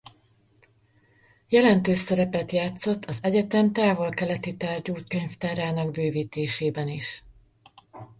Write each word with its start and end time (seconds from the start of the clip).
Jelentős 1.49 1.97
szerepet 1.97 2.51
játszott 2.51 3.05
az 3.05 3.19
egyetem 3.21 3.73
távok-keleti 3.73 4.57
tárgyú 4.57 4.95
könyvtárának 5.07 5.91
bővítésében 5.91 6.87
is. 6.89 7.23